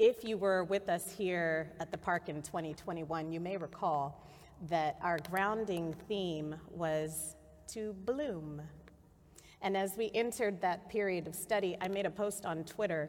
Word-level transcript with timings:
If 0.00 0.24
you 0.24 0.36
were 0.36 0.64
with 0.64 0.88
us 0.88 1.14
here 1.16 1.70
at 1.78 1.92
the 1.92 1.98
park 1.98 2.28
in 2.28 2.42
2021, 2.42 3.30
you 3.30 3.38
may 3.38 3.56
recall 3.56 4.26
that 4.68 4.98
our 5.00 5.20
grounding 5.30 5.94
theme 6.08 6.56
was 6.72 7.36
to 7.68 7.92
bloom. 8.04 8.60
And 9.62 9.76
as 9.76 9.96
we 9.96 10.10
entered 10.12 10.60
that 10.62 10.88
period 10.88 11.28
of 11.28 11.36
study, 11.36 11.76
I 11.80 11.86
made 11.86 12.06
a 12.06 12.10
post 12.10 12.44
on 12.44 12.64
Twitter 12.64 13.08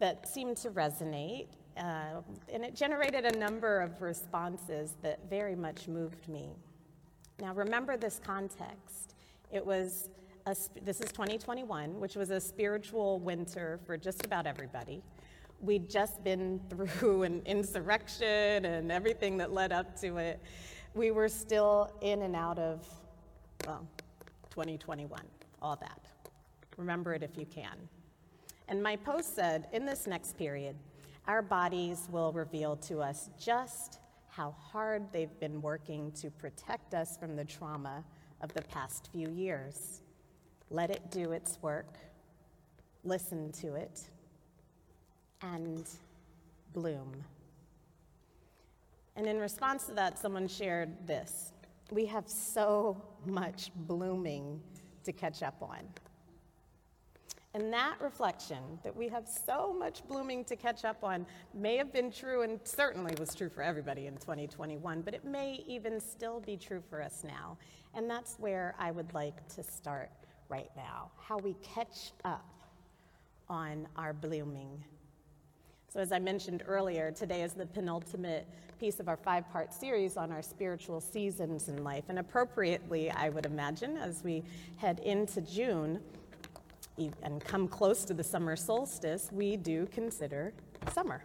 that 0.00 0.28
seemed 0.28 0.56
to 0.58 0.70
resonate, 0.70 1.46
uh, 1.76 2.20
and 2.52 2.64
it 2.64 2.74
generated 2.74 3.24
a 3.24 3.38
number 3.38 3.80
of 3.80 4.02
responses 4.02 4.96
that 5.02 5.20
very 5.30 5.54
much 5.54 5.86
moved 5.86 6.28
me. 6.28 6.48
Now, 7.40 7.54
remember 7.54 7.96
this 7.96 8.20
context. 8.24 9.14
It 9.52 9.64
was, 9.64 10.10
a, 10.46 10.56
this 10.82 11.00
is 11.00 11.12
2021, 11.12 12.00
which 12.00 12.16
was 12.16 12.30
a 12.30 12.40
spiritual 12.40 13.20
winter 13.20 13.78
for 13.86 13.96
just 13.96 14.26
about 14.26 14.48
everybody. 14.48 15.00
We'd 15.60 15.90
just 15.90 16.22
been 16.22 16.60
through 16.70 17.24
an 17.24 17.42
insurrection 17.46 18.64
and 18.64 18.92
everything 18.92 19.36
that 19.38 19.52
led 19.52 19.72
up 19.72 19.98
to 20.00 20.18
it. 20.18 20.40
We 20.94 21.10
were 21.10 21.28
still 21.28 21.92
in 22.00 22.22
and 22.22 22.34
out 22.34 22.58
of, 22.58 22.86
well, 23.66 23.86
2021, 24.50 25.20
all 25.60 25.76
that. 25.76 26.00
Remember 26.76 27.14
it 27.14 27.22
if 27.22 27.36
you 27.36 27.46
can. 27.46 27.76
And 28.68 28.82
my 28.82 28.96
post 28.96 29.34
said 29.34 29.68
in 29.72 29.84
this 29.84 30.06
next 30.06 30.36
period, 30.36 30.76
our 31.26 31.42
bodies 31.42 32.08
will 32.10 32.32
reveal 32.32 32.76
to 32.76 33.00
us 33.00 33.30
just 33.38 33.98
how 34.28 34.54
hard 34.58 35.12
they've 35.12 35.38
been 35.40 35.60
working 35.60 36.12
to 36.12 36.30
protect 36.30 36.94
us 36.94 37.16
from 37.16 37.36
the 37.36 37.44
trauma 37.44 38.04
of 38.40 38.52
the 38.54 38.62
past 38.62 39.08
few 39.12 39.28
years. 39.30 40.02
Let 40.70 40.90
it 40.90 41.10
do 41.10 41.32
its 41.32 41.58
work, 41.60 41.94
listen 43.04 43.52
to 43.52 43.74
it, 43.74 44.08
and 45.42 45.88
bloom. 46.72 47.12
And 49.16 49.26
in 49.26 49.38
response 49.38 49.84
to 49.86 49.92
that, 49.94 50.18
someone 50.18 50.46
shared 50.46 51.06
this 51.06 51.52
We 51.90 52.06
have 52.06 52.28
so 52.28 53.02
much 53.26 53.70
blooming 53.74 54.60
to 55.04 55.12
catch 55.12 55.42
up 55.42 55.56
on. 55.62 55.80
And 57.54 57.72
that 57.72 57.96
reflection 58.00 58.58
that 58.84 58.94
we 58.94 59.08
have 59.08 59.26
so 59.26 59.72
much 59.72 60.06
blooming 60.06 60.44
to 60.44 60.54
catch 60.54 60.84
up 60.84 61.02
on 61.02 61.26
may 61.54 61.76
have 61.78 61.92
been 61.92 62.12
true 62.12 62.42
and 62.42 62.60
certainly 62.62 63.14
was 63.18 63.34
true 63.34 63.48
for 63.48 63.62
everybody 63.62 64.06
in 64.06 64.14
2021, 64.18 65.00
but 65.00 65.14
it 65.14 65.24
may 65.24 65.64
even 65.66 65.98
still 65.98 66.40
be 66.40 66.56
true 66.56 66.82
for 66.88 67.02
us 67.02 67.24
now. 67.26 67.56
And 67.94 68.08
that's 68.08 68.36
where 68.38 68.74
I 68.78 68.90
would 68.90 69.12
like 69.14 69.48
to 69.56 69.62
start 69.62 70.10
right 70.48 70.70
now 70.76 71.10
how 71.20 71.38
we 71.38 71.54
catch 71.62 72.12
up 72.24 72.46
on 73.48 73.88
our 73.96 74.12
blooming. 74.12 74.84
So, 75.90 76.00
as 76.00 76.12
I 76.12 76.18
mentioned 76.18 76.64
earlier, 76.66 77.10
today 77.10 77.42
is 77.42 77.54
the 77.54 77.64
penultimate 77.64 78.46
piece 78.78 79.00
of 79.00 79.08
our 79.08 79.16
five 79.16 79.48
part 79.50 79.72
series 79.72 80.18
on 80.18 80.30
our 80.30 80.42
spiritual 80.42 81.00
seasons 81.00 81.68
in 81.68 81.82
life. 81.82 82.04
And 82.10 82.18
appropriately, 82.18 83.10
I 83.10 83.30
would 83.30 83.46
imagine, 83.46 83.96
as 83.96 84.22
we 84.22 84.44
head 84.76 85.00
into 85.00 85.40
June, 85.40 86.00
and 87.22 87.42
come 87.42 87.68
close 87.68 88.04
to 88.04 88.12
the 88.12 88.22
summer 88.22 88.54
solstice, 88.54 89.30
we 89.32 89.56
do 89.56 89.86
consider 89.90 90.52
summer. 90.92 91.22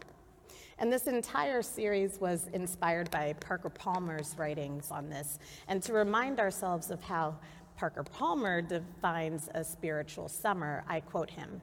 And 0.80 0.92
this 0.92 1.08
entire 1.08 1.62
series 1.62 2.22
was 2.22 2.48
inspired 2.54 3.12
by 3.12 3.34
Parker 3.42 3.70
Palmer's 3.70 4.34
writings 4.38 4.92
on 4.92 5.10
this, 5.10 5.40
and 5.68 5.84
to 5.84 5.92
remind 5.92 6.40
ourselves 6.40 6.90
of 6.90 7.04
how 7.04 7.36
Parker 7.76 8.04
Palmer 8.04 8.62
defines 8.62 9.50
a 9.56 9.64
spiritual 9.64 10.30
summer, 10.30 10.86
I 10.88 11.02
quote 11.02 11.32
him 11.32 11.60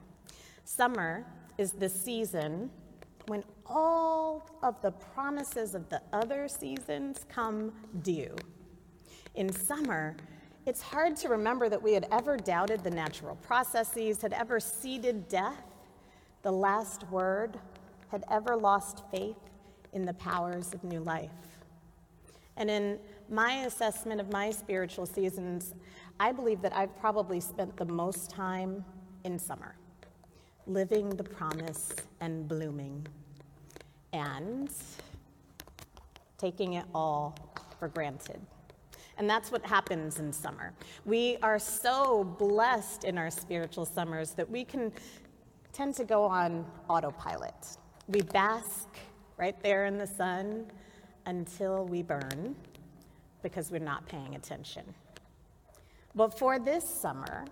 Summer 0.65 1.25
is 1.57 1.71
the 1.71 1.89
season 1.89 2.69
when 3.31 3.45
all 3.65 4.45
of 4.61 4.81
the 4.81 4.91
promises 4.91 5.73
of 5.73 5.87
the 5.87 6.01
other 6.11 6.49
seasons 6.49 7.25
come 7.29 7.71
due. 8.01 8.35
In 9.35 9.49
summer, 9.49 10.17
it's 10.65 10.81
hard 10.81 11.15
to 11.15 11.29
remember 11.29 11.69
that 11.69 11.81
we 11.81 11.93
had 11.93 12.05
ever 12.11 12.35
doubted 12.35 12.83
the 12.83 12.89
natural 12.89 13.37
processes, 13.37 14.21
had 14.21 14.33
ever 14.33 14.59
ceded 14.59 15.29
death, 15.29 15.63
the 16.41 16.51
last 16.51 17.09
word, 17.09 17.57
had 18.09 18.25
ever 18.29 18.57
lost 18.57 19.03
faith 19.11 19.39
in 19.93 20.05
the 20.05 20.13
powers 20.15 20.73
of 20.73 20.83
new 20.83 20.99
life. 20.99 21.31
And 22.57 22.69
in 22.69 22.99
my 23.29 23.63
assessment 23.63 24.19
of 24.19 24.29
my 24.29 24.51
spiritual 24.51 25.05
seasons, 25.05 25.73
I 26.19 26.33
believe 26.33 26.61
that 26.63 26.75
I've 26.75 26.99
probably 26.99 27.39
spent 27.39 27.77
the 27.77 27.85
most 27.85 28.29
time 28.29 28.83
in 29.23 29.39
summer, 29.39 29.77
living 30.67 31.07
the 31.11 31.23
promise 31.23 31.93
and 32.19 32.45
blooming, 32.45 33.07
and 34.13 34.69
taking 36.37 36.73
it 36.73 36.85
all 36.93 37.35
for 37.79 37.87
granted. 37.87 38.41
And 39.17 39.29
that's 39.29 39.51
what 39.51 39.63
happens 39.65 40.19
in 40.19 40.33
summer. 40.33 40.73
We 41.05 41.37
are 41.43 41.59
so 41.59 42.23
blessed 42.23 43.03
in 43.03 43.17
our 43.17 43.29
spiritual 43.29 43.85
summers 43.85 44.31
that 44.31 44.49
we 44.49 44.63
can 44.65 44.91
tend 45.73 45.95
to 45.95 46.03
go 46.03 46.23
on 46.23 46.65
autopilot. 46.89 47.77
We 48.07 48.21
bask 48.21 48.87
right 49.37 49.61
there 49.61 49.85
in 49.85 49.97
the 49.97 50.07
sun 50.07 50.65
until 51.25 51.85
we 51.85 52.01
burn 52.01 52.55
because 53.43 53.71
we're 53.71 53.79
not 53.79 54.07
paying 54.07 54.35
attention. 54.35 54.83
But 56.15 56.37
for 56.37 56.59
this 56.59 56.87
summer, 56.87 57.45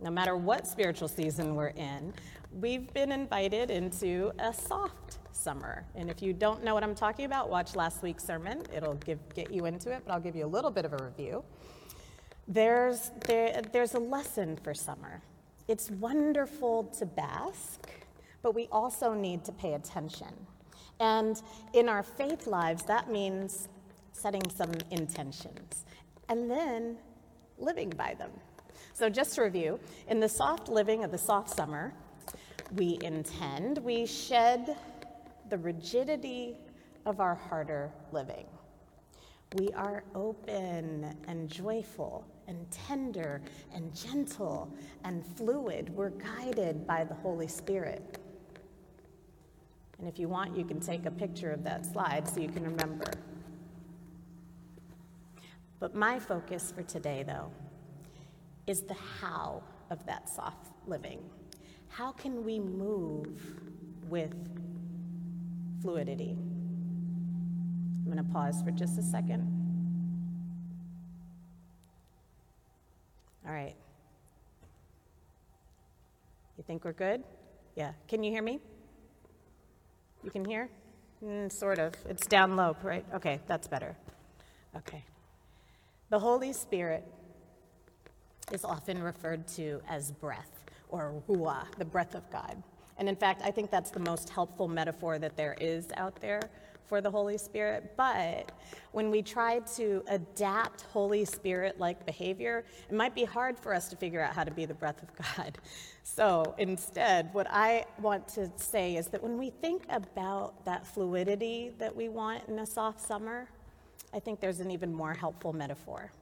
no 0.00 0.10
matter 0.10 0.36
what 0.36 0.66
spiritual 0.66 1.08
season 1.08 1.54
we're 1.54 1.68
in, 1.68 2.12
we've 2.60 2.92
been 2.92 3.10
invited 3.10 3.70
into 3.70 4.32
a 4.38 4.52
soft 4.52 5.18
summer. 5.34 5.84
And 5.94 6.10
if 6.10 6.22
you 6.22 6.32
don't 6.32 6.64
know 6.64 6.74
what 6.74 6.82
I'm 6.82 6.94
talking 6.94 7.24
about, 7.24 7.50
watch 7.50 7.74
last 7.74 8.02
week's 8.02 8.24
sermon. 8.24 8.62
It'll 8.74 8.94
give, 8.94 9.18
get 9.34 9.52
you 9.52 9.66
into 9.66 9.90
it, 9.90 10.02
but 10.06 10.12
I'll 10.12 10.20
give 10.20 10.36
you 10.36 10.44
a 10.44 10.48
little 10.48 10.70
bit 10.70 10.84
of 10.84 10.92
a 10.92 11.04
review. 11.04 11.44
There's, 12.46 13.10
there, 13.26 13.62
there's 13.72 13.94
a 13.94 13.98
lesson 13.98 14.56
for 14.56 14.74
summer. 14.74 15.22
It's 15.66 15.90
wonderful 15.90 16.84
to 16.98 17.06
bask, 17.06 17.88
but 18.42 18.54
we 18.54 18.68
also 18.70 19.14
need 19.14 19.44
to 19.46 19.52
pay 19.52 19.74
attention. 19.74 20.34
And 21.00 21.40
in 21.72 21.88
our 21.88 22.02
faith 22.02 22.46
lives, 22.46 22.82
that 22.84 23.10
means 23.10 23.68
setting 24.12 24.42
some 24.50 24.72
intentions 24.90 25.84
and 26.28 26.50
then 26.50 26.96
living 27.58 27.90
by 27.90 28.14
them. 28.14 28.30
So, 28.92 29.08
just 29.08 29.34
to 29.34 29.42
review, 29.42 29.80
in 30.08 30.20
the 30.20 30.28
soft 30.28 30.68
living 30.68 31.02
of 31.02 31.10
the 31.10 31.18
soft 31.18 31.50
summer, 31.50 31.92
we 32.76 32.98
intend, 33.02 33.78
we 33.78 34.06
shed 34.06 34.76
the 35.50 35.58
rigidity 35.58 36.56
of 37.06 37.20
our 37.20 37.34
harder 37.34 37.92
living. 38.12 38.46
We 39.56 39.70
are 39.76 40.02
open 40.14 41.16
and 41.28 41.48
joyful 41.48 42.24
and 42.48 42.68
tender 42.70 43.40
and 43.72 43.94
gentle 43.94 44.72
and 45.04 45.24
fluid. 45.24 45.90
We're 45.90 46.10
guided 46.10 46.86
by 46.86 47.04
the 47.04 47.14
Holy 47.14 47.46
Spirit. 47.46 48.18
And 49.98 50.08
if 50.08 50.18
you 50.18 50.28
want, 50.28 50.56
you 50.56 50.64
can 50.64 50.80
take 50.80 51.06
a 51.06 51.10
picture 51.10 51.52
of 51.52 51.62
that 51.64 51.86
slide 51.86 52.28
so 52.28 52.40
you 52.40 52.48
can 52.48 52.64
remember. 52.64 53.10
But 55.78 55.94
my 55.94 56.18
focus 56.18 56.72
for 56.74 56.82
today, 56.82 57.22
though, 57.22 57.50
is 58.66 58.82
the 58.82 58.96
how 59.20 59.62
of 59.90 60.04
that 60.06 60.28
soft 60.28 60.72
living. 60.86 61.22
How 61.88 62.10
can 62.10 62.44
we 62.44 62.58
move 62.58 63.40
with 64.08 64.34
fluidity. 65.84 66.30
I'm 66.30 68.04
going 68.06 68.16
to 68.16 68.32
pause 68.32 68.62
for 68.62 68.70
just 68.70 68.98
a 68.98 69.02
second. 69.02 69.42
All 73.46 73.52
right. 73.52 73.74
You 76.56 76.64
think 76.66 76.86
we're 76.86 76.94
good? 76.94 77.22
Yeah. 77.76 77.92
Can 78.08 78.22
you 78.22 78.30
hear 78.30 78.42
me? 78.42 78.60
You 80.22 80.30
can 80.30 80.42
hear? 80.42 80.70
Mm, 81.22 81.52
sort 81.52 81.78
of. 81.78 81.92
It's 82.08 82.26
down 82.26 82.56
low, 82.56 82.78
right? 82.82 83.04
Okay, 83.14 83.40
that's 83.46 83.68
better. 83.68 83.94
Okay. 84.74 85.04
The 86.08 86.18
Holy 86.18 86.54
Spirit 86.54 87.04
is 88.52 88.64
often 88.64 89.02
referred 89.02 89.46
to 89.48 89.82
as 89.86 90.12
breath 90.12 90.64
or 90.88 91.22
ruah, 91.28 91.66
the 91.76 91.84
breath 91.84 92.14
of 92.14 92.30
God. 92.30 92.62
And 92.98 93.08
in 93.08 93.16
fact, 93.16 93.42
I 93.44 93.50
think 93.50 93.70
that's 93.70 93.90
the 93.90 94.00
most 94.00 94.28
helpful 94.30 94.68
metaphor 94.68 95.18
that 95.18 95.36
there 95.36 95.56
is 95.60 95.88
out 95.96 96.20
there 96.20 96.40
for 96.86 97.00
the 97.00 97.10
Holy 97.10 97.38
Spirit. 97.38 97.92
But 97.96 98.52
when 98.92 99.10
we 99.10 99.22
try 99.22 99.60
to 99.76 100.04
adapt 100.08 100.82
Holy 100.92 101.24
Spirit 101.24 101.78
like 101.80 102.04
behavior, 102.06 102.64
it 102.88 102.94
might 102.94 103.14
be 103.14 103.24
hard 103.24 103.58
for 103.58 103.74
us 103.74 103.88
to 103.88 103.96
figure 103.96 104.20
out 104.20 104.34
how 104.34 104.44
to 104.44 104.50
be 104.50 104.64
the 104.66 104.74
breath 104.74 105.02
of 105.02 105.36
God. 105.36 105.58
So 106.06 106.54
instead, 106.58 107.32
what 107.32 107.46
I 107.48 107.86
want 107.98 108.28
to 108.34 108.50
say 108.56 108.96
is 108.96 109.06
that 109.06 109.22
when 109.22 109.38
we 109.38 109.48
think 109.48 109.84
about 109.88 110.62
that 110.66 110.86
fluidity 110.86 111.72
that 111.78 111.96
we 111.96 112.10
want 112.10 112.46
in 112.46 112.58
a 112.58 112.66
soft 112.66 113.00
summer, 113.00 113.48
I 114.12 114.20
think 114.20 114.38
there's 114.38 114.60
an 114.60 114.70
even 114.70 114.92
more 114.92 115.14
helpful 115.14 115.54
metaphor. 115.54 116.12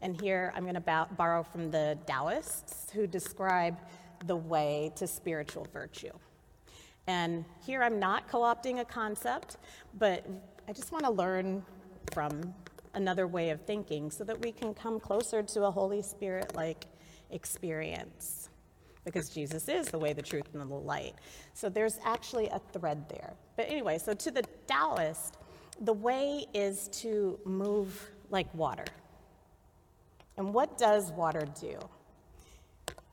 And 0.00 0.18
here 0.18 0.54
I'm 0.56 0.62
going 0.62 0.74
to 0.74 1.06
borrow 1.16 1.42
from 1.42 1.70
the 1.70 1.98
Taoists 2.06 2.90
who 2.90 3.06
describe 3.06 3.76
the 4.26 4.36
way 4.36 4.92
to 4.96 5.06
spiritual 5.06 5.66
virtue. 5.72 6.12
And 7.06 7.44
here 7.64 7.82
I'm 7.82 7.98
not 7.98 8.28
co 8.28 8.40
opting 8.40 8.80
a 8.80 8.84
concept, 8.84 9.56
but 9.98 10.26
I 10.68 10.72
just 10.72 10.92
want 10.92 11.04
to 11.04 11.10
learn 11.10 11.64
from 12.12 12.54
another 12.94 13.26
way 13.26 13.50
of 13.50 13.62
thinking 13.62 14.10
so 14.10 14.24
that 14.24 14.40
we 14.42 14.52
can 14.52 14.74
come 14.74 15.00
closer 15.00 15.42
to 15.42 15.64
a 15.64 15.70
Holy 15.70 16.02
Spirit 16.02 16.54
like 16.54 16.84
experience. 17.30 18.50
Because 19.04 19.30
Jesus 19.30 19.68
is 19.68 19.88
the 19.88 19.98
way, 19.98 20.12
the 20.12 20.22
truth, 20.22 20.44
and 20.52 20.70
the 20.70 20.74
light. 20.74 21.14
So 21.54 21.70
there's 21.70 21.98
actually 22.04 22.48
a 22.48 22.60
thread 22.72 23.08
there. 23.08 23.32
But 23.56 23.70
anyway, 23.70 23.96
so 23.96 24.12
to 24.12 24.30
the 24.30 24.42
Taoist, 24.66 25.38
the 25.80 25.94
way 25.94 26.44
is 26.52 26.88
to 26.88 27.38
move 27.46 28.10
like 28.28 28.52
water. 28.54 28.84
And 30.36 30.52
what 30.52 30.76
does 30.76 31.10
water 31.12 31.46
do? 31.58 31.78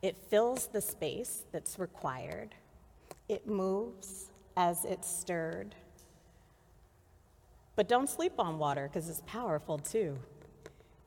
It 0.06 0.16
fills 0.16 0.68
the 0.68 0.80
space 0.80 1.42
that's 1.50 1.80
required, 1.80 2.54
it 3.28 3.48
moves 3.48 4.30
as 4.56 4.84
it's 4.84 5.10
stirred. 5.10 5.74
But 7.74 7.88
don't 7.88 8.08
sleep 8.08 8.34
on 8.38 8.56
water 8.56 8.86
because 8.88 9.08
it's 9.08 9.22
powerful 9.26 9.78
too. 9.78 10.16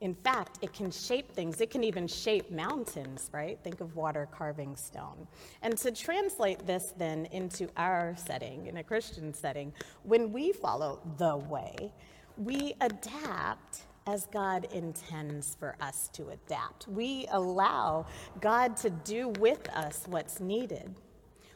In 0.02 0.12
fact, 0.12 0.58
it 0.60 0.74
can 0.74 0.90
shape 0.90 1.32
things. 1.32 1.62
It 1.62 1.70
can 1.70 1.82
even 1.82 2.06
shape 2.06 2.50
mountains, 2.50 3.30
right? 3.32 3.58
Think 3.64 3.80
of 3.80 3.96
water 3.96 4.28
carving 4.30 4.76
stone. 4.76 5.26
And 5.62 5.78
to 5.78 5.92
translate 5.92 6.66
this 6.66 6.92
then 6.98 7.24
into 7.32 7.70
our 7.78 8.14
setting, 8.18 8.66
in 8.66 8.76
a 8.76 8.84
Christian 8.84 9.32
setting, 9.32 9.72
when 10.02 10.30
we 10.30 10.52
follow 10.52 11.00
the 11.16 11.38
way, 11.38 11.90
we 12.36 12.74
adapt 12.82 13.86
as 14.06 14.26
God 14.26 14.66
intends 14.72 15.56
for 15.58 15.76
us 15.80 16.08
to 16.14 16.28
adapt. 16.30 16.88
We 16.88 17.26
allow 17.30 18.06
God 18.40 18.76
to 18.78 18.90
do 18.90 19.28
with 19.38 19.68
us 19.70 20.04
what's 20.06 20.40
needed. 20.40 20.94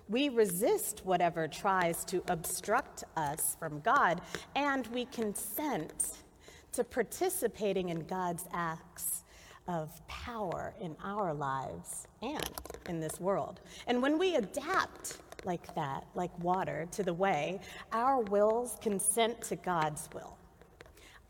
We 0.09 0.29
resist 0.29 1.03
whatever 1.05 1.49
tries 1.49 2.05
to 2.07 2.23
obstruct 2.29 3.05
us 3.17 3.57
from 3.59 3.81
God, 3.81 4.21
and 4.55 4.87
we 4.89 5.07
consent 5.07 6.19
to 6.73 6.85
participating 6.85 7.89
in 7.89 8.01
God's 8.01 8.45
acts 8.53 9.25
of 9.67 10.07
power 10.07 10.75
in 10.81 10.95
our 11.03 11.33
lives 11.33 12.07
and 12.21 12.51
in 12.89 13.01
this 13.01 13.19
world. 13.19 13.61
And 13.87 14.03
when 14.03 14.19
we 14.19 14.37
adapt 14.37 15.19
like 15.45 15.75
that, 15.75 16.05
like 16.15 16.37
water, 16.43 16.87
to 16.93 17.03
the 17.03 17.15
way, 17.15 17.61
our 17.93 18.21
wills 18.21 18.77
consent 18.83 19.41
to 19.43 19.57
God's 19.57 20.09
will. 20.15 20.37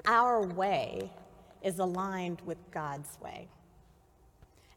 Our 0.07 0.43
way 0.47 1.11
is 1.63 1.79
aligned 1.79 2.43
with 2.45 2.59
God's 2.71 3.19
way. 3.23 3.49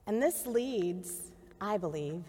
And 0.05 0.21
this 0.21 0.47
leads, 0.47 1.31
I 1.59 1.77
believe, 1.77 2.23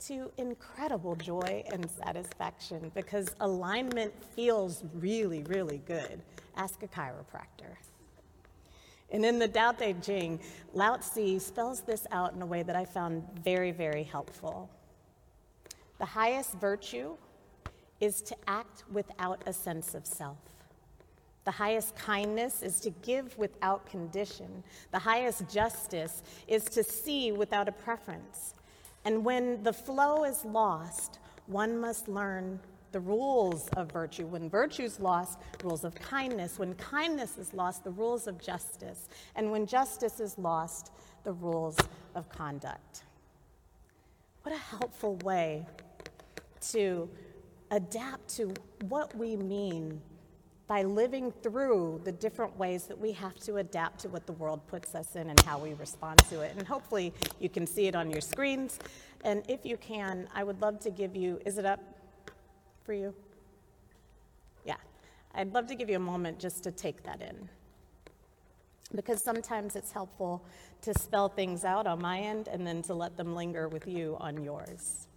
to 0.00 0.30
incredible 0.36 1.16
joy 1.16 1.64
and 1.72 1.88
satisfaction 1.90 2.90
because 2.94 3.34
alignment 3.40 4.12
feels 4.34 4.84
really, 4.94 5.42
really 5.44 5.80
good. 5.86 6.20
Ask 6.56 6.82
a 6.82 6.88
chiropractor. 6.88 7.76
And 9.10 9.24
in 9.24 9.38
the 9.38 9.48
Tao 9.48 9.72
Te 9.72 9.94
Ching, 9.94 10.40
Lao 10.72 10.96
Tzu 10.96 11.38
spells 11.38 11.80
this 11.80 12.06
out 12.12 12.34
in 12.34 12.42
a 12.42 12.46
way 12.46 12.62
that 12.62 12.76
I 12.76 12.84
found 12.84 13.24
very, 13.42 13.72
very 13.72 14.04
helpful. 14.04 14.70
The 15.98 16.04
highest 16.04 16.52
virtue 16.54 17.16
is 18.00 18.22
to 18.22 18.36
act 18.46 18.84
without 18.92 19.42
a 19.46 19.52
sense 19.52 19.94
of 19.94 20.06
self. 20.06 20.38
The 21.44 21.50
highest 21.50 21.96
kindness 21.96 22.62
is 22.62 22.80
to 22.80 22.90
give 22.90 23.36
without 23.38 23.86
condition. 23.86 24.62
The 24.90 24.98
highest 24.98 25.48
justice 25.48 26.22
is 26.46 26.64
to 26.64 26.82
see 26.82 27.32
without 27.32 27.68
a 27.68 27.72
preference. 27.72 28.54
And 29.04 29.24
when 29.24 29.62
the 29.62 29.72
flow 29.72 30.24
is 30.24 30.44
lost, 30.44 31.18
one 31.46 31.78
must 31.80 32.08
learn 32.08 32.60
the 32.92 33.00
rules 33.00 33.68
of 33.76 33.90
virtue. 33.92 34.26
When 34.26 34.50
virtue 34.50 34.82
is 34.82 35.00
lost, 35.00 35.38
rules 35.62 35.84
of 35.84 35.94
kindness. 35.94 36.58
When 36.58 36.74
kindness 36.74 37.38
is 37.38 37.54
lost, 37.54 37.84
the 37.84 37.90
rules 37.90 38.26
of 38.26 38.40
justice. 38.40 39.08
And 39.36 39.50
when 39.50 39.66
justice 39.66 40.20
is 40.20 40.36
lost, 40.38 40.92
the 41.24 41.32
rules 41.32 41.76
of 42.14 42.28
conduct. 42.28 43.04
What 44.42 44.54
a 44.54 44.58
helpful 44.58 45.16
way 45.16 45.66
to 46.72 47.08
adapt 47.70 48.28
to 48.36 48.52
what 48.88 49.16
we 49.16 49.36
mean 49.36 50.00
by 50.70 50.84
living 50.84 51.32
through 51.42 52.00
the 52.04 52.12
different 52.12 52.56
ways 52.56 52.84
that 52.84 52.96
we 52.96 53.10
have 53.10 53.34
to 53.40 53.56
adapt 53.56 53.98
to 53.98 54.08
what 54.08 54.24
the 54.24 54.32
world 54.34 54.64
puts 54.68 54.94
us 54.94 55.16
in 55.16 55.28
and 55.28 55.40
how 55.40 55.58
we 55.58 55.74
respond 55.74 56.16
to 56.30 56.42
it. 56.42 56.54
And 56.56 56.64
hopefully 56.64 57.12
you 57.40 57.48
can 57.48 57.66
see 57.66 57.88
it 57.88 57.96
on 57.96 58.08
your 58.08 58.20
screens. 58.20 58.78
And 59.24 59.42
if 59.48 59.66
you 59.66 59.76
can, 59.76 60.28
I 60.32 60.44
would 60.44 60.62
love 60.62 60.78
to 60.82 60.90
give 60.90 61.16
you, 61.16 61.40
is 61.44 61.58
it 61.58 61.66
up 61.66 61.80
for 62.84 62.92
you? 62.92 63.12
Yeah. 64.64 64.76
I'd 65.34 65.52
love 65.52 65.66
to 65.66 65.74
give 65.74 65.90
you 65.90 65.96
a 65.96 65.98
moment 65.98 66.38
just 66.38 66.62
to 66.62 66.70
take 66.70 67.02
that 67.02 67.20
in. 67.20 67.48
Because 68.94 69.20
sometimes 69.20 69.74
it's 69.74 69.90
helpful 69.90 70.40
to 70.82 70.96
spell 70.96 71.28
things 71.28 71.64
out 71.64 71.88
on 71.88 72.00
my 72.00 72.20
end 72.20 72.46
and 72.46 72.64
then 72.64 72.80
to 72.82 72.94
let 72.94 73.16
them 73.16 73.34
linger 73.34 73.66
with 73.66 73.88
you 73.88 74.16
on 74.20 74.44
yours. 74.44 75.08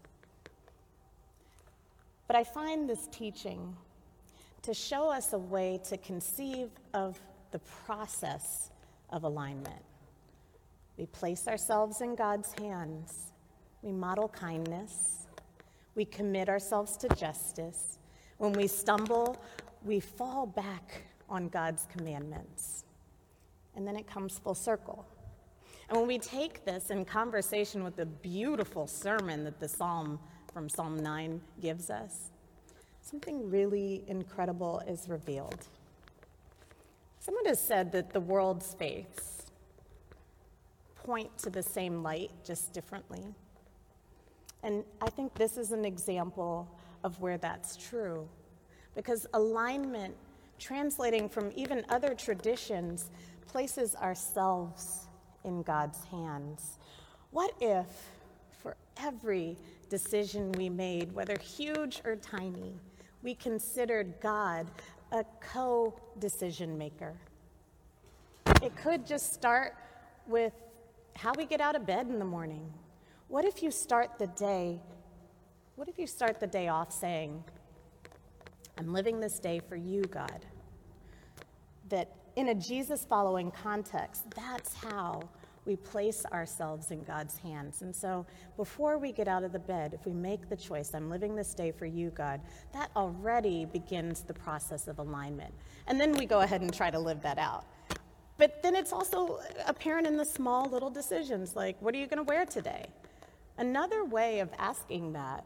But 2.25 2.37
I 2.37 2.43
find 2.43 2.89
this 2.89 3.07
teaching 3.11 3.75
to 4.63 4.73
show 4.73 5.09
us 5.09 5.33
a 5.33 5.37
way 5.37 5.79
to 5.89 5.97
conceive 5.97 6.69
of 6.93 7.19
the 7.51 7.59
process 7.59 8.71
of 9.09 9.23
alignment. 9.23 9.83
We 10.97 11.05
place 11.07 11.47
ourselves 11.47 12.01
in 12.01 12.15
God's 12.15 12.53
hands, 12.59 13.31
we 13.81 13.91
model 13.91 14.29
kindness, 14.29 15.27
we 15.95 16.05
commit 16.05 16.49
ourselves 16.49 16.97
to 16.97 17.09
justice. 17.09 17.99
When 18.37 18.53
we 18.53 18.67
stumble, 18.67 19.37
we 19.83 19.99
fall 19.99 20.45
back 20.45 21.03
on 21.29 21.49
God's 21.49 21.87
commandments. 21.95 22.85
And 23.75 23.87
then 23.87 23.95
it 23.95 24.07
comes 24.07 24.39
full 24.39 24.55
circle. 24.55 25.05
And 25.89 25.97
when 25.97 26.07
we 26.07 26.17
take 26.17 26.65
this 26.65 26.89
in 26.89 27.05
conversation 27.05 27.83
with 27.83 27.95
the 27.95 28.05
beautiful 28.05 28.87
sermon 28.87 29.43
that 29.43 29.59
the 29.59 29.67
psalm 29.67 30.19
from 30.53 30.69
Psalm 30.69 30.97
9 30.97 31.41
gives 31.61 31.89
us, 31.89 32.31
something 33.03 33.49
really 33.49 34.03
incredible 34.07 34.81
is 34.87 35.07
revealed. 35.07 35.67
Someone 37.19 37.45
has 37.45 37.59
said 37.59 37.91
that 37.91 38.11
the 38.11 38.19
world's 38.19 38.73
faiths 38.73 39.45
point 40.95 41.37
to 41.37 41.49
the 41.49 41.61
same 41.61 42.01
light, 42.01 42.31
just 42.45 42.73
differently. 42.73 43.23
And 44.63 44.83
I 45.01 45.09
think 45.09 45.33
this 45.35 45.57
is 45.57 45.71
an 45.71 45.83
example 45.85 46.67
of 47.03 47.19
where 47.19 47.37
that's 47.37 47.75
true. 47.75 48.27
Because 48.95 49.27
alignment, 49.33 50.15
translating 50.57 51.27
from 51.27 51.51
even 51.55 51.83
other 51.89 52.13
traditions, 52.15 53.11
places 53.47 53.95
ourselves 53.95 55.07
in 55.43 55.61
God's 55.63 56.03
hands. 56.05 56.77
What 57.31 57.51
if, 57.59 57.87
for 58.61 58.77
every 58.97 59.57
decision 59.89 60.51
we 60.53 60.69
made, 60.69 61.11
whether 61.11 61.37
huge 61.37 62.01
or 62.05 62.15
tiny, 62.15 62.73
we 63.23 63.33
considered 63.33 64.13
God 64.21 64.67
a 65.11 65.25
co 65.41 65.93
decision 66.19 66.77
maker. 66.77 67.13
It 68.61 68.75
could 68.75 69.07
just 69.07 69.33
start 69.33 69.75
with 70.27 70.53
how 71.15 71.31
we 71.37 71.45
get 71.45 71.61
out 71.61 71.75
of 71.75 71.85
bed 71.85 72.07
in 72.07 72.19
the 72.19 72.25
morning. 72.25 72.71
What 73.29 73.45
if 73.45 73.63
you 73.63 73.71
start 73.71 74.19
the 74.19 74.27
day? 74.27 74.79
What 75.75 75.87
if 75.87 75.97
you 75.97 76.05
start 76.05 76.39
the 76.39 76.47
day 76.47 76.67
off 76.67 76.91
saying, 76.91 77.43
I'm 78.77 78.91
living 78.93 79.19
this 79.19 79.39
day 79.39 79.59
for 79.67 79.75
you, 79.75 80.03
God? 80.03 80.45
That 81.89 82.09
in 82.35 82.49
a 82.49 82.55
Jesus 82.55 83.05
following 83.05 83.51
context, 83.51 84.29
that's 84.31 84.73
how 84.75 85.29
we 85.65 85.75
place 85.77 86.25
ourselves 86.31 86.91
in 86.91 87.03
God's 87.03 87.37
hands. 87.37 87.81
And 87.81 87.95
so 87.95 88.25
before 88.57 88.97
we 88.97 89.11
get 89.11 89.27
out 89.27 89.43
of 89.43 89.53
the 89.53 89.59
bed, 89.59 89.93
if 89.93 90.05
we 90.05 90.13
make 90.13 90.49
the 90.49 90.55
choice, 90.55 90.93
I'm 90.93 91.09
living 91.09 91.35
this 91.35 91.53
day 91.53 91.71
for 91.71 91.85
you, 91.85 92.09
God, 92.09 92.41
that 92.73 92.91
already 92.95 93.65
begins 93.65 94.21
the 94.21 94.33
process 94.33 94.87
of 94.87 94.99
alignment. 94.99 95.53
And 95.87 95.99
then 95.99 96.13
we 96.13 96.25
go 96.25 96.41
ahead 96.41 96.61
and 96.61 96.73
try 96.73 96.91
to 96.91 96.99
live 96.99 97.21
that 97.21 97.37
out. 97.37 97.65
But 98.37 98.61
then 98.61 98.75
it's 98.75 98.91
also 98.91 99.39
apparent 99.67 100.07
in 100.07 100.17
the 100.17 100.25
small 100.25 100.69
little 100.69 100.89
decisions 100.89 101.55
like, 101.55 101.77
what 101.81 101.93
are 101.95 101.97
you 101.97 102.07
going 102.07 102.17
to 102.17 102.23
wear 102.23 102.45
today? 102.45 102.87
Another 103.57 104.03
way 104.03 104.39
of 104.39 104.49
asking 104.57 105.13
that, 105.13 105.45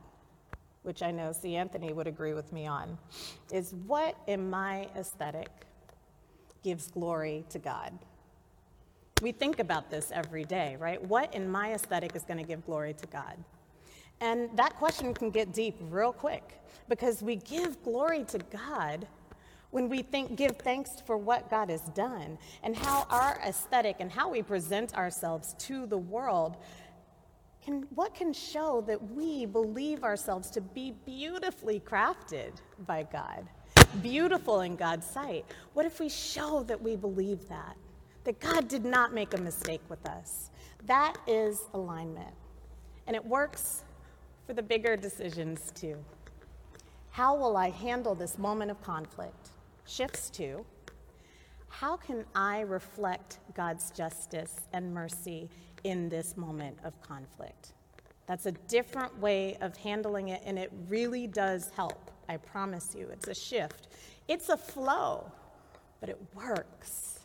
which 0.83 1.03
I 1.03 1.11
know 1.11 1.33
C. 1.33 1.55
Anthony 1.55 1.91
would 1.91 2.07
agree 2.07 2.33
with 2.33 2.51
me 2.53 2.65
on, 2.65 2.97
is 3.51 3.75
what 3.85 4.15
in 4.25 4.49
my 4.49 4.87
aesthetic 4.95 5.49
gives 6.63 6.87
glory 6.87 7.43
to 7.49 7.59
God? 7.59 7.97
We 9.21 9.31
think 9.31 9.59
about 9.59 9.89
this 9.89 10.11
every 10.11 10.43
day, 10.43 10.77
right? 10.79 11.01
What 11.03 11.33
in 11.33 11.49
my 11.49 11.73
aesthetic 11.73 12.15
is 12.15 12.23
going 12.23 12.37
to 12.39 12.45
give 12.45 12.65
glory 12.65 12.93
to 12.93 13.07
God? 13.07 13.35
And 14.21 14.49
that 14.57 14.75
question 14.75 15.13
can 15.13 15.31
get 15.31 15.53
deep 15.53 15.75
real 15.89 16.13
quick 16.13 16.59
because 16.87 17.21
we 17.21 17.37
give 17.37 17.81
glory 17.83 18.23
to 18.25 18.39
God 18.51 19.07
when 19.71 19.89
we 19.89 20.01
think, 20.01 20.35
give 20.35 20.57
thanks 20.57 21.01
for 21.05 21.17
what 21.17 21.49
God 21.49 21.69
has 21.69 21.81
done 21.89 22.37
and 22.63 22.75
how 22.75 23.05
our 23.09 23.39
aesthetic 23.45 23.97
and 23.99 24.11
how 24.11 24.29
we 24.29 24.41
present 24.41 24.95
ourselves 24.95 25.55
to 25.59 25.85
the 25.85 25.97
world 25.97 26.57
can, 27.63 27.85
what 27.95 28.15
can 28.15 28.31
show 28.31 28.81
that 28.87 29.11
we 29.11 29.45
believe 29.45 30.03
ourselves 30.03 30.49
to 30.51 30.61
be 30.61 30.93
beautifully 31.05 31.81
crafted 31.81 32.53
by 32.85 33.03
God, 33.03 33.49
beautiful 34.01 34.61
in 34.61 34.75
God's 34.77 35.05
sight? 35.05 35.43
What 35.73 35.85
if 35.85 35.99
we 35.99 36.07
show 36.07 36.63
that 36.63 36.81
we 36.81 36.95
believe 36.95 37.49
that? 37.49 37.75
That 38.27 38.41
God 38.41 38.67
did 38.67 38.83
not 38.83 39.13
make 39.13 39.33
a 39.33 39.37
mistake 39.37 39.79
with 39.87 40.05
us. 40.05 40.51
That 40.85 41.15
is 41.27 41.61
alignment. 41.73 42.35
And 43.07 43.15
it 43.15 43.25
works 43.25 43.85
for 44.45 44.53
the 44.53 44.61
bigger 44.61 44.97
decisions 44.97 45.71
too. 45.73 45.95
How 47.09 47.37
will 47.37 47.55
I 47.55 47.69
handle 47.69 48.15
this 48.15 48.37
moment 48.37 48.69
of 48.69 48.81
conflict? 48.83 49.51
Shifts 49.85 50.29
to 50.31 50.65
how 51.69 51.95
can 51.95 52.25
I 52.35 52.61
reflect 52.61 53.39
God's 53.53 53.91
justice 53.91 54.55
and 54.73 54.93
mercy 54.93 55.49
in 55.85 56.09
this 56.09 56.35
moment 56.35 56.77
of 56.83 57.01
conflict. 57.01 57.75
That's 58.25 58.45
a 58.45 58.51
different 58.51 59.17
way 59.21 59.55
of 59.61 59.77
handling 59.77 60.29
it, 60.29 60.41
and 60.43 60.59
it 60.59 60.73
really 60.89 61.27
does 61.27 61.69
help. 61.77 62.11
I 62.27 62.35
promise 62.35 62.93
you. 62.93 63.07
It's 63.07 63.29
a 63.29 63.33
shift, 63.33 63.87
it's 64.27 64.49
a 64.49 64.57
flow, 64.57 65.31
but 66.01 66.09
it 66.09 66.19
works. 66.35 67.16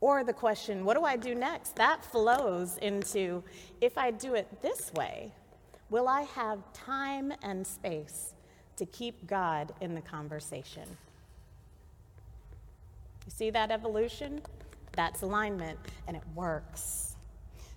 Or 0.00 0.22
the 0.22 0.32
question, 0.32 0.84
what 0.84 0.96
do 0.96 1.04
I 1.04 1.16
do 1.16 1.34
next? 1.34 1.74
That 1.76 2.04
flows 2.04 2.78
into 2.78 3.42
if 3.80 3.98
I 3.98 4.10
do 4.10 4.34
it 4.34 4.62
this 4.62 4.92
way, 4.94 5.32
will 5.90 6.06
I 6.06 6.22
have 6.22 6.60
time 6.72 7.32
and 7.42 7.66
space 7.66 8.34
to 8.76 8.86
keep 8.86 9.26
God 9.26 9.72
in 9.80 9.94
the 9.94 10.00
conversation? 10.00 10.88
You 13.26 13.32
see 13.32 13.50
that 13.50 13.70
evolution? 13.70 14.40
That's 14.92 15.22
alignment, 15.22 15.78
and 16.06 16.16
it 16.16 16.22
works. 16.34 17.16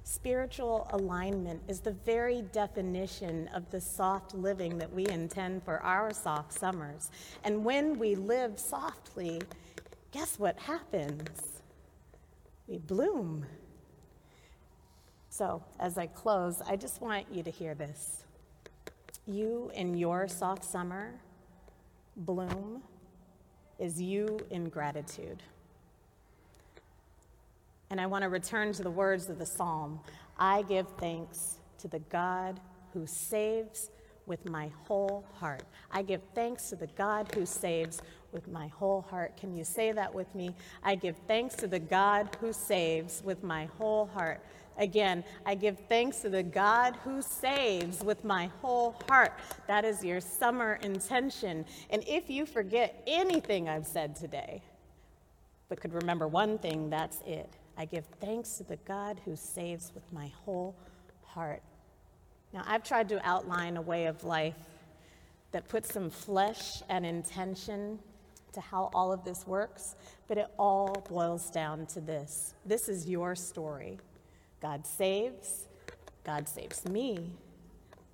Spiritual 0.04 0.88
alignment 0.92 1.62
is 1.68 1.80
the 1.80 1.92
very 1.92 2.42
definition 2.42 3.48
of 3.54 3.70
the 3.72 3.80
soft 3.80 4.34
living 4.34 4.78
that 4.78 4.94
we 4.94 5.08
intend 5.08 5.64
for 5.64 5.82
our 5.82 6.14
soft 6.14 6.54
summers. 6.54 7.12
And 7.44 7.64
when 7.64 7.98
we 7.98 8.16
live 8.16 8.60
softly, 8.60 9.42
guess 10.12 10.38
what 10.38 10.60
happens? 10.60 11.51
We 12.72 12.78
bloom. 12.78 13.46
So, 15.28 15.62
as 15.78 15.98
I 15.98 16.08
close, 16.08 16.62
I 16.62 16.78
just 16.78 17.02
want 17.02 17.26
you 17.30 17.44
to 17.44 17.52
hear 17.52 17.76
this. 17.76 18.24
You 19.28 19.70
in 19.76 19.98
your 19.98 20.30
soft 20.30 20.64
summer 20.64 21.20
bloom 22.16 22.82
is 23.78 24.02
you 24.02 24.40
in 24.52 24.70
gratitude. 24.70 25.44
And 27.90 28.00
I 28.00 28.06
want 28.06 28.22
to 28.22 28.30
return 28.30 28.72
to 28.72 28.84
the 28.84 28.90
words 28.90 29.28
of 29.30 29.38
the 29.38 29.46
psalm 29.46 30.00
I 30.40 30.62
give 30.62 30.88
thanks 30.98 31.58
to 31.80 31.90
the 31.90 32.00
God 32.00 32.62
who 32.94 33.06
saves 33.06 33.90
with 34.26 34.50
my 34.50 34.72
whole 34.88 35.26
heart. 35.42 35.64
I 35.92 36.04
give 36.04 36.22
thanks 36.34 36.70
to 36.70 36.78
the 36.78 36.88
God 36.88 37.34
who 37.36 37.46
saves 37.46 38.02
with 38.32 38.48
my 38.48 38.68
whole 38.68 39.02
heart. 39.02 39.38
Can 39.38 39.56
you 39.56 39.64
say 39.64 39.92
that 39.92 40.14
with 40.14 40.34
me? 40.36 40.54
I 40.84 40.96
give 40.96 41.16
thanks 41.28 41.56
to 41.58 41.68
the 41.68 41.80
God 41.80 42.36
who 42.40 42.54
saves 42.54 43.22
with 43.24 43.44
my 43.44 43.66
whole 43.78 44.06
heart. 44.08 44.44
Again, 44.78 45.24
I 45.46 45.56
give 45.56 45.78
thanks 45.90 46.20
to 46.20 46.30
the 46.30 46.44
God 46.44 46.96
who 47.04 47.22
saves 47.22 48.04
with 48.04 48.24
my 48.24 48.50
whole 48.62 48.96
heart. 49.08 49.34
That 49.68 49.86
is 49.86 50.04
your 50.04 50.22
summer 50.22 50.80
intention. 50.82 51.66
And 51.90 52.04
if 52.08 52.30
you 52.30 52.46
forget 52.46 53.04
anything 53.06 53.68
I've 53.68 53.86
said 53.86 54.16
today, 54.16 54.62
but 55.70 55.80
could 55.80 55.94
remember 55.94 56.28
one 56.28 56.58
thing, 56.58 56.90
that's 56.90 57.22
it. 57.26 57.50
I 57.78 57.86
give 57.86 58.06
thanks 58.20 58.58
to 58.58 58.64
the 58.64 58.78
God 58.78 59.20
who 59.24 59.36
saves 59.36 59.92
with 59.94 60.04
my 60.12 60.32
whole 60.46 60.76
heart. 61.26 61.62
Now, 62.54 62.64
I've 62.68 62.84
tried 62.84 63.10
to 63.10 63.26
outline 63.28 63.78
a 63.78 63.82
way 63.82 64.08
of 64.08 64.24
life 64.24 64.56
that 65.52 65.68
puts 65.70 65.94
some 65.94 66.10
flesh 66.10 66.82
and 66.90 67.06
intention 67.06 68.00
to 68.54 68.62
how 68.62 68.90
all 68.94 69.12
of 69.12 69.24
this 69.24 69.46
works, 69.48 69.96
but 70.28 70.38
it 70.38 70.48
all 70.58 71.04
boils 71.10 71.50
down 71.50 71.86
to 71.88 72.02
this. 72.02 72.54
This 72.66 72.90
is 72.90 73.08
your 73.08 73.36
story. 73.36 74.00
God 74.62 74.86
saves, 74.86 75.68
God 76.24 76.48
saves 76.48 76.86
me, 76.86 77.32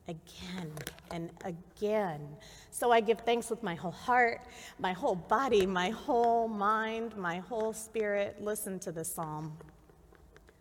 again 0.08 0.72
and 1.12 1.30
again. 1.44 2.22
So 2.72 2.92
I 2.92 3.02
give 3.02 3.20
thanks 3.20 3.50
with 3.50 3.64
my 3.64 3.76
whole 3.76 3.92
heart, 3.92 4.42
my 4.80 4.94
whole 4.94 5.16
body, 5.16 5.66
my 5.66 5.90
whole 5.90 6.48
mind, 6.48 7.16
my 7.18 7.40
whole 7.40 7.74
spirit. 7.74 8.38
Listen 8.42 8.80
to 8.80 8.92
the 8.92 9.04
psalm. 9.04 9.58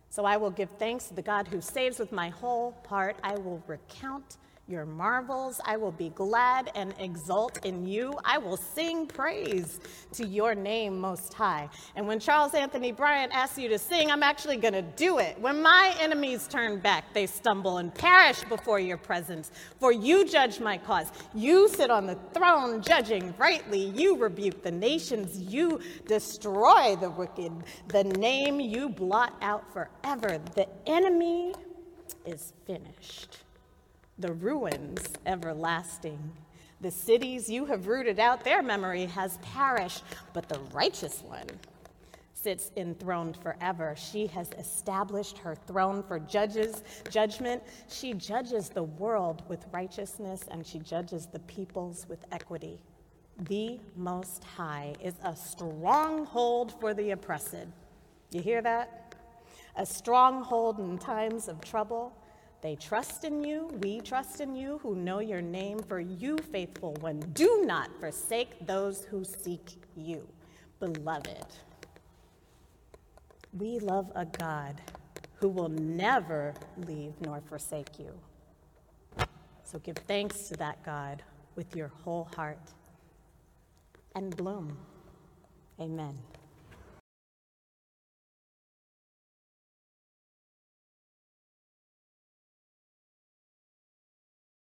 So 0.09 0.25
I 0.25 0.37
will 0.37 0.49
give 0.49 0.69
thanks 0.71 1.05
to 1.05 1.13
the 1.13 1.21
God 1.21 1.47
who 1.47 1.61
saves 1.61 1.99
with 1.99 2.11
my 2.11 2.29
whole 2.29 2.75
heart. 2.87 3.17
I 3.23 3.35
will 3.35 3.61
recount 3.67 4.37
your 4.67 4.85
marvels. 4.85 5.61
I 5.65 5.77
will 5.77 5.91
be 5.91 6.09
glad 6.09 6.71
and 6.75 6.93
exult 6.99 7.65
in 7.65 7.87
you. 7.87 8.13
I 8.25 8.37
will 8.37 8.57
sing 8.57 9.07
praise 9.07 9.79
to 10.13 10.27
your 10.27 10.55
name, 10.55 10.99
Most 10.99 11.33
High. 11.33 11.69
And 11.95 12.05
when 12.05 12.19
Charles 12.19 12.53
Anthony 12.53 12.91
Bryant 12.91 13.33
asks 13.33 13.57
you 13.57 13.69
to 13.69 13.79
sing, 13.79 14.11
I'm 14.11 14.23
actually 14.23 14.57
going 14.57 14.73
to 14.73 14.81
do 14.81 15.19
it. 15.19 15.39
When 15.39 15.61
my 15.61 15.95
enemies 15.99 16.47
turn 16.47 16.79
back, 16.79 17.13
they 17.13 17.27
stumble 17.27 17.77
and 17.77 17.93
perish 17.93 18.43
before 18.43 18.79
your 18.79 18.97
presence. 18.97 19.51
For 19.79 19.91
you 19.91 20.27
judge 20.27 20.59
my 20.59 20.77
cause. 20.77 21.11
You 21.33 21.69
sit 21.69 21.89
on 21.89 22.05
the 22.05 22.17
throne 22.33 22.81
judging 22.81 23.33
rightly. 23.37 23.89
You 23.89 24.17
rebuke 24.17 24.63
the 24.63 24.71
nations. 24.71 25.37
You 25.39 25.79
destroy 26.07 26.97
the 26.99 27.09
wicked. 27.09 27.53
The 27.87 28.03
name 28.03 28.59
you 28.59 28.89
blot 28.89 29.33
out 29.41 29.71
forever. 29.71 30.39
The 30.55 30.67
enemy 30.85 31.53
is 32.25 32.51
finished 32.65 33.46
the 34.19 34.33
ruins 34.33 35.01
everlasting. 35.25 36.31
The 36.81 36.91
cities 36.91 37.49
you 37.49 37.65
have 37.65 37.87
rooted 37.87 38.19
out, 38.19 38.43
their 38.43 38.61
memory 38.61 39.05
has 39.05 39.37
perished, 39.37 40.03
but 40.33 40.47
the 40.47 40.59
righteous 40.73 41.23
one 41.23 41.47
sits 42.33 42.71
enthroned 42.77 43.35
forever. 43.37 43.95
She 43.97 44.27
has 44.27 44.49
established 44.59 45.37
her 45.39 45.55
throne 45.55 46.03
for 46.03 46.19
judges, 46.19 46.83
judgment. 47.09 47.63
She 47.89 48.13
judges 48.13 48.69
the 48.69 48.83
world 48.83 49.43
with 49.47 49.65
righteousness 49.71 50.43
and 50.51 50.65
she 50.65 50.79
judges 50.79 51.25
the 51.25 51.39
peoples 51.39 52.05
with 52.07 52.23
equity. 52.31 52.79
The 53.49 53.79
Most 53.95 54.43
High 54.43 54.93
is 55.03 55.15
a 55.23 55.35
stronghold 55.35 56.73
for 56.79 56.93
the 56.93 57.11
oppressed. 57.11 57.67
You 58.31 58.41
hear 58.41 58.61
that? 58.61 59.15
A 59.75 59.85
stronghold 59.85 60.79
in 60.79 60.97
times 60.97 61.47
of 61.47 61.59
trouble 61.61 62.13
they 62.61 62.75
trust 62.75 63.23
in 63.23 63.43
you, 63.43 63.67
we 63.81 64.01
trust 64.01 64.41
in 64.41 64.55
you 64.55 64.79
who 64.81 64.95
know 64.95 65.19
your 65.19 65.41
name, 65.41 65.79
for 65.79 65.99
you, 65.99 66.37
faithful 66.51 66.93
one, 67.01 67.19
do 67.33 67.63
not 67.65 67.89
forsake 67.99 68.65
those 68.65 69.03
who 69.05 69.23
seek 69.23 69.81
you. 69.95 70.27
Beloved, 70.79 71.45
we 73.53 73.79
love 73.79 74.11
a 74.15 74.25
God 74.25 74.81
who 75.35 75.49
will 75.49 75.69
never 75.69 76.53
leave 76.87 77.13
nor 77.21 77.41
forsake 77.41 77.99
you. 77.99 78.11
So 79.63 79.79
give 79.79 79.97
thanks 80.07 80.47
to 80.49 80.55
that 80.55 80.83
God 80.83 81.23
with 81.55 81.75
your 81.75 81.89
whole 81.89 82.29
heart 82.35 82.73
and 84.15 84.35
bloom. 84.35 84.77
Amen. 85.79 86.17